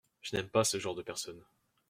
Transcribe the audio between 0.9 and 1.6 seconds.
de personnes.